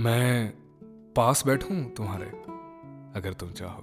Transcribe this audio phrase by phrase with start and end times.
[0.00, 0.54] मैं
[1.16, 2.26] पास बैठूं तुम्हारे,
[3.18, 3.82] अगर तुम चाहो।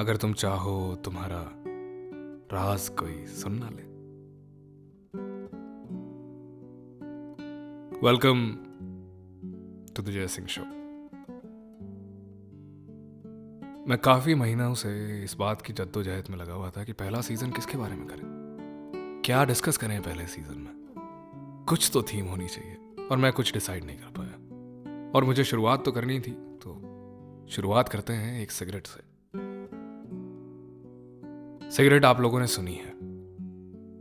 [0.00, 1.52] अगर तुम चाहो, तुम्हारा
[2.56, 3.82] राज कोई सुन ना ले।
[8.06, 8.56] वेलकम
[9.94, 10.62] टू द जय सिंह शो
[13.90, 17.50] मैं काफ़ी महीनों से इस बात की जद्दोजहद में लगा हुआ था कि पहला सीज़न
[17.50, 18.22] किसके बारे में करें?
[19.24, 20.72] क्या डिस्कस करें पहले सीज़न में?
[21.68, 22.78] कुछ तो थीम होनी चाहिए।
[23.10, 24.32] और मैं कुछ डिसाइड नहीं कर पाया।
[25.14, 26.82] और मुझे शुरुआत तो करनी थी तो
[27.50, 29.00] शुरुआत करते हैं एक सिगरेट से।
[31.70, 32.90] सिगरेट आप लोगों ने सुनी है।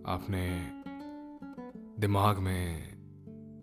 [0.07, 0.71] आपने
[1.99, 2.95] दिमाग में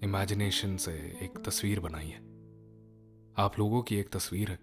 [0.03, 2.21] इमेजिनेशन से एक तस्वीर बनाई है।
[3.39, 4.59] आप लोगों की एक तस्वीर है,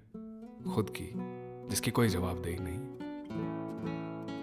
[0.75, 1.13] खुद की,
[1.69, 2.79] जिसकी कोई जवाबदेही नहीं।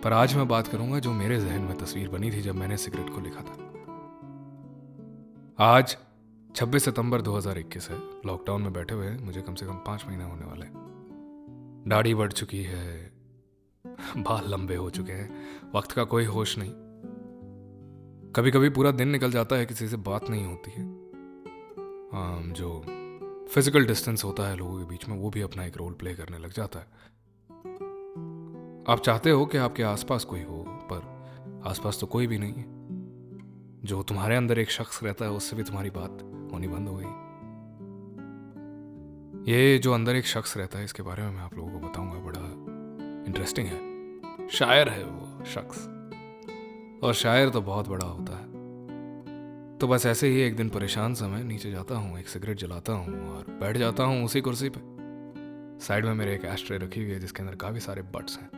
[0.01, 3.11] पर आज मैं बात करूँगा जो मेरे जहन में तस्वीर बनी थी जब मैंने सिगरेट
[3.11, 3.67] को लिखा था।
[5.65, 5.99] आज
[6.57, 7.97] 26 सितंबर 2021 है।
[8.27, 10.67] लॉकडाउन में बैठे हुए हैं, मुझे कम से कम पाँच महीने होने वाले
[11.91, 13.11] दाढ़ी बढ़ चुकी है,
[14.19, 15.29] बाल लंबे हो चुके हैं,
[15.75, 16.73] वक्त का कोई होश नहीं।
[18.33, 20.85] कभी कभी पूरा दिन निकल जाता है, किसी से बात नहीं होती है।
[22.53, 22.81] जो
[23.49, 26.39] फ़िज़िकल डिस्टेंस होता है लोगों के बीच में, वो भी अपना एक रोल प्ले करने
[26.39, 26.87] लग जाता है।
[28.87, 32.65] आप चाहते हो कि आपके आसपास कोई हो, पर आसपास तो कोई भी नहीं है।
[33.85, 36.19] जो तुम्हारे अंदर एक शख्स रहता है, उससे भी तुम्हारी बात
[36.57, 37.13] होनी बंद हो गई।
[39.53, 42.19] ये जो अंदर एक शख्स रहता है, इसके बारे में मैं आप लोगों को बताऊँगा,
[42.19, 42.41] बड़ा
[43.27, 45.87] इंटरेस्टिंग है। शायर है वो शख्स।
[47.05, 48.45] और शायर तो बहुत बड़ा होता है।
[49.79, 53.29] तो बस ऐसे ही एक दिन परेशान समय नीचे जाता हूँ, एक सिगरेट जलाता हूँ
[53.29, 54.81] और बैठ जाता हूँ उसी कुर्सी पे।
[55.85, 58.49] साइड में मेरे एक एस्ट्रे रखी हुई है, जिसके अंदर काफ़ी सारे बट्स हैं।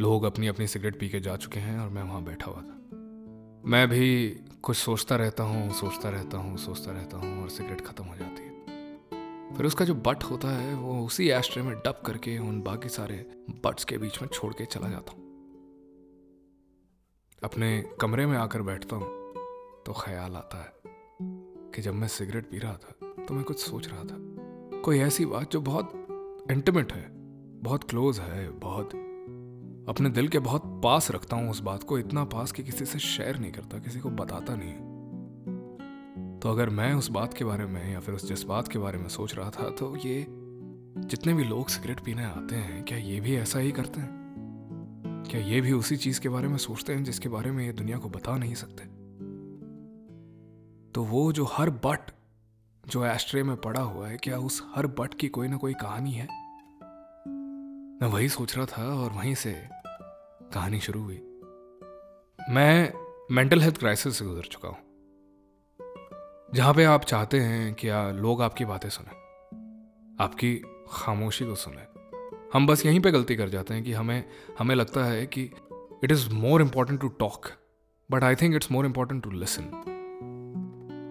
[0.00, 2.74] लोग अपनी अपनी सिगरेट पी के जा चुके हैं और मैं वहाँ बैठा हुआ था।
[3.64, 8.04] मैं भी कुछ सोचता रहता हूँ, सोचता रहता हूँ, सोचता रहता हूँ और सिगरेट ख़त्म
[8.04, 12.36] हो जाती है। फिर उसका जो बट होता है, वो उसी एस्ट्रे में डप करके
[12.38, 13.16] उन बाकी सारे
[13.64, 15.26] बट्स के बीच में छोड़ के चला जाता हूँ।
[17.42, 19.06] अपने कमरे में आकर बैठता हूँ
[19.86, 20.72] तो ख्याल आता है
[21.74, 24.16] कि जब मैं सिगरेट पी रहा था तो मैं कुछ सोच रहा था।
[24.80, 27.08] कोई ऐसी बात जो बहुत इंटीमेट है,
[27.62, 28.90] बहुत क्लोज है, बहुत
[29.88, 32.98] अपने दिल के बहुत पास रखता हूँ उस बात को। इतना पास कि किसी से
[32.98, 34.74] शेयर नहीं करता, किसी को बताता नहीं
[36.38, 39.08] तो अगर मैं उस बात के बारे में या फिर उस जज्बात के बारे में
[39.08, 40.26] सोच रहा था तो ये
[40.98, 45.24] जितने भी लोग सिगरेट पीने आते हैं, क्या ये भी ऐसा ही करते हैं?
[45.30, 47.98] क्या ये भी उसी चीज़ के बारे में सोचते हैं जिसके बारे में ये दुनिया
[47.98, 48.84] को बता नहीं सकते?
[50.92, 52.10] तो वो जो हर बट
[52.88, 56.12] जो एस्ट्रे में पड़ा हुआ है, क्या उस हर बट की कोई ना कोई कहानी
[56.12, 56.26] है?
[58.02, 59.52] मैं वही सोच रहा था और वहीं से
[60.54, 61.16] कहानी शुरू हुई।
[62.50, 62.92] मैं
[63.32, 64.76] मेंटल हेल्थ क्राइसिस से गुजर चुका हूँ।
[66.54, 67.88] जहाँ पे आप चाहते हैं कि
[68.20, 69.10] लोग आपकी बातें सुने,
[70.24, 70.54] आपकी
[70.92, 71.86] खामोशी को सुने।
[72.54, 74.24] हम बस यहीं पे गलती कर जाते हैं कि हमें
[74.58, 75.42] हमें लगता है कि
[76.04, 77.46] it is more important to talk
[78.10, 79.64] but I think it's more important to listen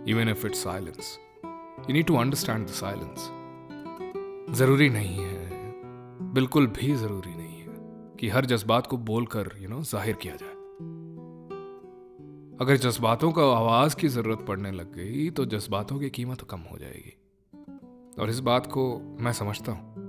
[0.09, 3.29] even if it's silence you need to understand the silence
[4.57, 5.51] ज़रूरी नहीं है,
[6.33, 7.56] बिल्कुल भी ज़रूरी नहीं
[8.19, 10.55] कि हर जज्बात को बोलकर यू नो ज़ाहिर किया जाए।
[12.61, 16.77] अगर जज्बातों को आवाज़ की ज़रूरत पड़ने लग गई तो जज्बातों की कीमत कम हो
[16.77, 17.13] जाएगी।
[18.19, 18.83] और इस बात को
[19.19, 20.05] मैं समझता हूँ।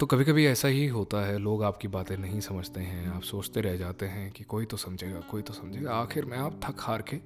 [0.00, 3.60] तो कभी कभी ऐसा ही होता है, लोग आपकी बातें नहीं समझते हैं, आप सोचते
[3.60, 7.02] रह जाते हैं कि कोई तो समझेगा, कोई तो समझेगा। आखिर में आप थक हार
[7.02, 7.16] के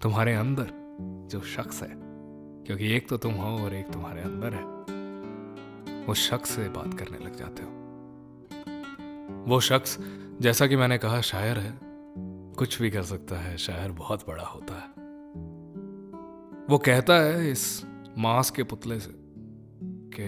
[0.00, 0.72] तुम्हारे अंदर
[1.30, 1.90] जो शख्स है,
[2.66, 4.64] क्योंकि एक तो तुम हो और एक तुम्हारे अंदर है,
[6.06, 7.79] उस शख्स से बात करने लग जाते हो।
[9.50, 9.96] वो शख्स,
[10.40, 11.78] जैसा कि मैंने कहा, शायर है।
[12.54, 14.88] कुछ भी कर सकता है, शायर बहुत बड़ा होता है।
[16.70, 17.86] वो कहता है इस
[18.18, 19.10] मांस के पुतले से
[19.84, 20.24] कि,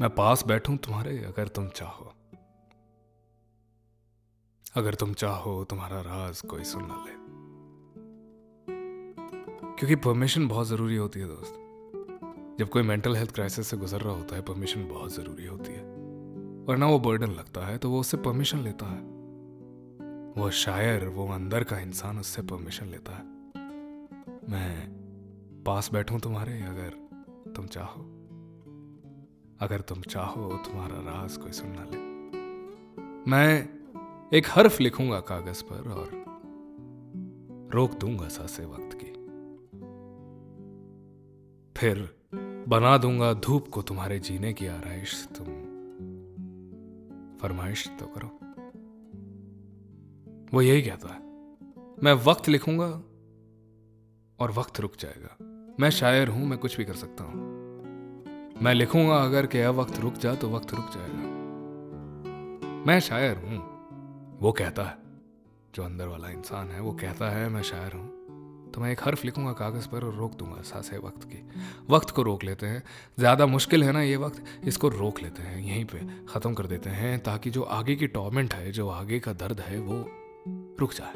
[0.00, 2.14] मैं पास बैठूं तुम्हारे, अगर तुम चाहो।
[4.74, 7.12] अगर तुम चाहो, तुम्हारा राज कोई सुन ना ले।
[9.74, 11.54] क्योंकि परमिशन बहुत ज़रूरी होती है, दोस्त।
[12.58, 15.91] जब कोई मेंटल हेल्थ क्राइसिस से गुजर रहा होता है परमिशन बहुत ज़रूरी होती है।
[16.64, 19.12] वरना वो बर्डन लगता है तो वो उससे परमिशन लेता है।
[20.38, 23.24] वो शायर, वो अंदर का इंसान उससे परमिशन लेता है।
[24.50, 24.90] मैं
[25.66, 26.90] पास बैठूं तुम्हारे, अगर
[27.52, 28.02] तुम चाहो।
[29.60, 31.98] अगर तुम चाहो, तुम्हारा राज कोई सुन ना ले।
[33.30, 33.68] मैं
[34.34, 36.22] एक हर्फ लिखूँगा कागज़ पर और
[37.74, 39.12] रोक दूँगा सासे वक्त की।
[41.76, 42.16] फिर
[42.68, 45.71] बना दूँगा धूप को तुम्हारे जीने की आरइश, तुम
[47.42, 48.28] फरमाइश तो करो।
[50.54, 51.20] वो यही कहता है,
[52.02, 52.86] मैं वक्त लिखूँगा
[54.38, 55.36] और वक्त रुक जाएगा।
[55.80, 57.50] मैं शायर हूँ, मैं कुछ भी कर सकता हूँ।
[58.62, 61.30] मैं लिखूँगा अगर कि वक्त रुक जा तो वक्त रुक जाएगा।
[62.86, 63.58] मैं शायर हूँ,
[64.38, 64.96] वो कहता है,
[65.74, 68.21] जो अंदर वाला इंसान है, वो कहता है, मैं शायर हूँ।
[68.74, 71.42] तो मैं एक हर्फ लिखूँगा कागज़ पर और रोक दूँगा साँसें वक्त की।
[71.90, 72.82] वक्त को रोक लेते हैं।
[73.18, 74.42] ज़्यादा मुश्किल है ना ये वक्त?
[74.64, 75.98] इसको रोक लेते हैं, यहीं पे
[76.28, 79.78] ख़त्म कर देते हैं ताकि जो आगे की टॉर्मेंट है, जो आगे का दर्द है,
[79.80, 80.04] वो
[80.80, 81.12] रुक जाए।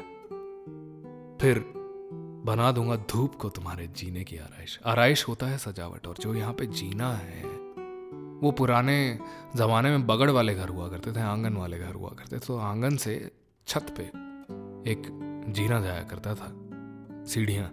[1.41, 1.63] फिर
[2.45, 6.53] बना दूँगा धूप को तुम्हारे जीने की आरइश। आरइश होता है सजावट और जो यहाँ
[6.53, 7.41] पे जीना है,
[8.41, 8.97] वो पुराने
[9.55, 12.57] ज़माने में बगड़ वाले घर हुआ करते थे, आँगन वाले घर हुआ करते थे तो
[12.59, 13.19] आँगन से
[13.67, 14.03] छत पे
[14.91, 15.07] एक
[15.49, 16.53] जीना जाया करता था।
[17.27, 17.67] सीढ़ियाँ।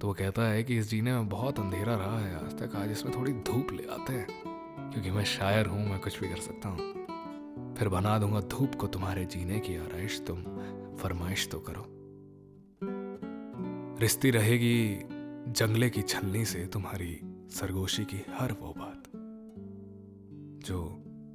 [0.00, 2.90] तो वो कहता है कि इस जीने में बहुत अंधेरा रहा है आज तक, आज
[2.90, 4.26] इसमें थोड़ी धूप ले आते हैं,
[4.92, 8.86] क्योंकि मैं शायर हूँ, मैं कुछ भी कर सकता हूँ। फिर बना दूँगा धूप को
[8.86, 10.42] तुम्हारे जीने की आरइश, तुम
[10.96, 11.84] फरमाइश तो करो।
[14.00, 14.98] रिश्ती रहेगी
[15.52, 19.02] जंगले की छलनी से तुम्हारी सरगोशी की हर वो बात,
[20.66, 20.80] जो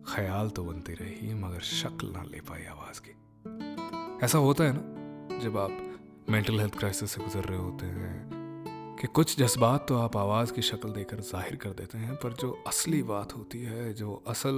[0.07, 5.39] ख्याल तो बनती रही मगर शक्ल ना ले पाई आवाज़ की। ऐसा होता है ना,
[5.39, 5.93] जब आप
[6.30, 10.62] मेंटल हेल्थ क्राइसिस से गुजर रहे होते हैं, कि कुछ जज्बात तो आप आवाज़ की
[10.62, 14.56] शक्ल देकर ज़ाहिर कर देते हैं, पर जो असली बात होती है, जो असल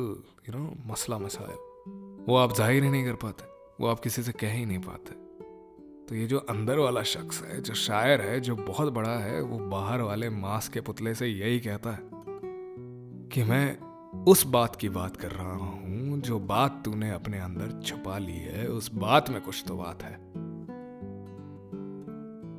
[0.50, 1.58] यू नो मसला मसाइल,
[2.28, 3.46] वो आप ज़ाहिर ही नहीं कर पाते,
[3.80, 5.24] वो आप किसी से कह ही नहीं पाते।
[6.10, 9.58] तो ये जो अंदर वाला शख्स है, जो शायर है, जो बहुत बड़ा है, वो
[9.60, 12.00] बाहर वाले मांस के पुतले से यही कहता है
[13.32, 13.78] कि मैं
[14.26, 18.68] उस बात की बात कर रहा हूँ, जो बात तूने अपने अंदर छुपा ली है,
[18.68, 20.25] उस बात में कुछ तो बात है।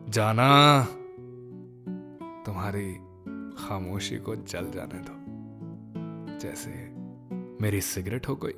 [0.08, 0.84] जाना।
[2.46, 2.94] तुम्हारी
[3.64, 5.26] खामोशी को जल जाने दो।
[6.38, 6.70] जैसे
[7.62, 8.52] मेरी सिगरेट हो गई।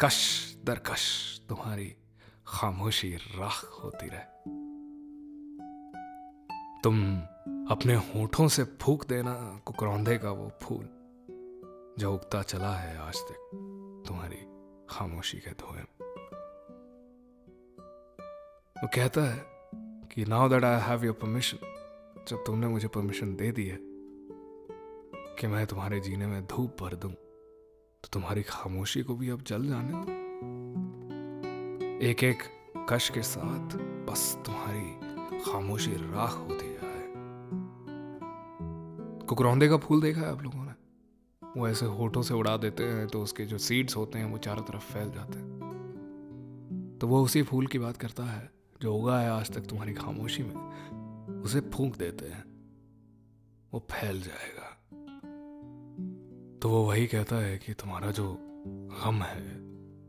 [0.00, 0.16] कश
[0.64, 1.96] दर कश तुम्हारी
[2.46, 4.56] खामोशी राख होती रहे।
[6.82, 7.20] तुम
[7.70, 10.88] अपने होठों से फूक देना, कुकरौंधे का वो फूल,
[11.98, 13.50] जो उगता चला है आज तक
[14.06, 14.38] तुम्हारी
[14.90, 15.95] खामोशी के धोए में।
[18.76, 19.42] वो कहता है
[20.14, 21.58] कि now that I have your permission,
[22.28, 23.78] जब तुमने मुझे परमिशन दे दी है
[25.38, 29.66] कि मैं तुम्हारे जीने में धूप भर दूँ तो तुम्हारी खामोशी को भी अब जल
[29.66, 30.12] जाने दो।
[32.06, 32.42] एक एक
[32.90, 33.76] कश के साथ
[34.06, 37.04] बस तुम्हारी खामोशी राख होती जाए
[39.26, 40.72] कुकरौंदे का फूल देखा है आप लोगों ने?
[41.56, 44.62] वो ऐसे होठों से उड़ा देते हैं तो उसके जो सीड्स होते हैं, वो चारों
[44.62, 45.56] तरफ़ फैल जाते हैं।
[47.00, 50.42] तो वो उसी फूल की बात करता है जो उगा है आज तक तुम्हारी खामोशी
[50.42, 50.54] में,
[51.42, 52.44] उसे फूंक देते हैं।
[53.72, 54.72] वो फैल जाएगा।
[56.62, 58.38] तो वो वही कहता है कि तुम्हारा जो
[58.68, 59.60] गम है,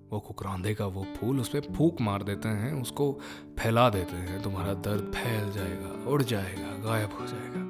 [0.09, 3.19] वो कुकरांदे का वो फूल, उस पर फूक मार देते हैं, उसको
[3.59, 7.67] फैला देते हैं। तुम्हारा दर्द फैल जाएगा, उड़ जाएगा, गायब हो जाएगा।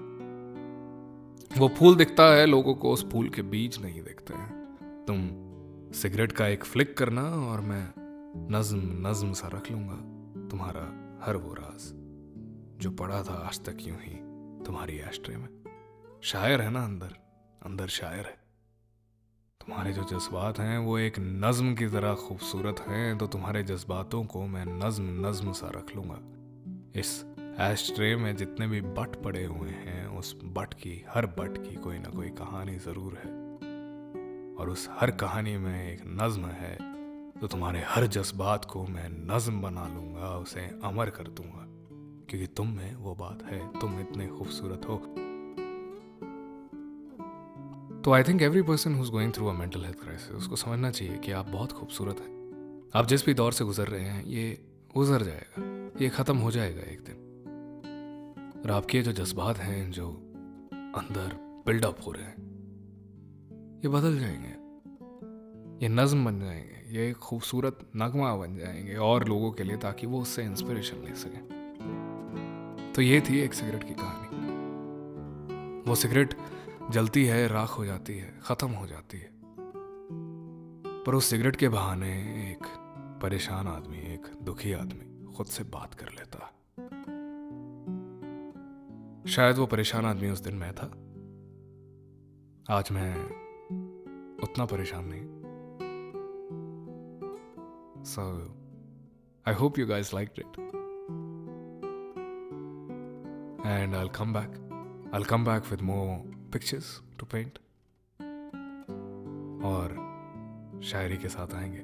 [1.59, 4.57] वो फूल दिखता है, लोगों को उस फूल के बीज नहीं दिखते हैं।
[5.07, 5.29] तुम
[5.93, 7.93] सिगरेट का एक फ्लिक करना और मैं
[8.51, 10.16] नज्म नज्म सा रख लूँगा।
[10.49, 10.81] तुम्हारा
[11.25, 11.91] हर वो राज,
[12.81, 14.15] जो पड़ा था आज तक यूँ ही
[14.65, 15.47] तुम्हारी एस्ट्रे में।
[16.23, 17.15] शायर है ना अंदर?
[17.65, 18.35] अंदर शायर है।
[19.61, 24.45] तुम्हारे जो जज्बात हैं, वो एक नज्म की तरह खूबसूरत हैं तो तुम्हारे जज्बातों को
[24.47, 26.19] मैं नज्म नज्म सा रख लूँगा।
[26.99, 27.25] इस
[27.61, 31.99] एस्ट्रे में जितने भी बट पड़े हुए हैं, उस बट की, हर बट की कोई
[31.99, 33.31] ना कोई कहानी ज़रूर है।
[34.55, 36.96] और उस हर कहानी में एक नज्म है
[37.41, 41.63] तो तुम्हारे हर जज्बात को मैं नज्म बना लूँगा, उसे अमर कर दूँगा।
[42.29, 44.97] क्योंकि तुम में वो बात है, तुम इतने खूबसूरत हो।
[48.01, 51.17] तो I think every person who's going through a mental health crisis उसको समझना चाहिए
[51.17, 52.37] कि आप बहुत खूबसूरत हैं।
[52.95, 54.65] आप जिस भी दौर से गुजर रहे हैं, ये
[54.95, 55.63] गुजर जाएगा,
[56.03, 57.15] ये ख़त्म हो जाएगा एक दिन।
[58.65, 60.09] और आपके जो जज्बात हैं, जो
[60.73, 62.35] अंदर बिल्डअप हो रहे हैं,
[63.77, 64.56] ये बदल जाएँगे।
[65.81, 70.21] ये नज्म बन जाएँगे, ये खूबसूरत नगमा बन जाएँगे और लोगों के लिए ताकि वो
[70.21, 71.57] उससे इंस्पिरेशन ले सकें।
[72.95, 74.37] तो ये थी एक सिगरेट की कहानी।
[75.89, 76.33] वो सिगरेट
[76.89, 79.29] जलती है, राख हो जाती है, ख़त्म हो जाती है।
[81.03, 82.13] पर उस सिगरेट के बहाने
[82.51, 82.65] एक
[83.21, 86.53] परेशान आदमी, एक दुखी आदमी खुद से बात कर लेता।
[89.31, 90.87] शायद वो परेशान आदमी उस दिन मैं था।
[92.77, 93.23] आज मैं
[94.43, 95.36] उतना परेशान नहीं।
[98.07, 98.23] So,
[99.45, 100.45] I hope you guys liked it.
[103.65, 104.49] And I'll come back.
[105.11, 107.59] I'll come back with more pictures to paint.
[109.69, 109.95] और
[110.83, 111.79] शायरी के साथ आएँगे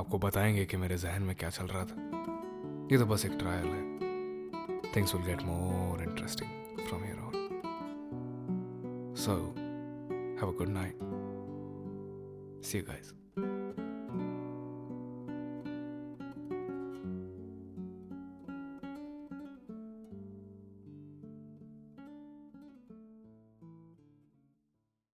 [0.00, 3.66] आपको बताएँगे कि मेरे जहन में क्या चल रहा था ये तो बस एक ट्रायल
[3.66, 7.32] है things will get more interesting from here on
[9.24, 9.36] so
[10.40, 10.98] have a good night
[12.66, 13.12] see you guys